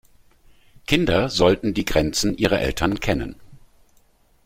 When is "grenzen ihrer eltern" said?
1.85-2.99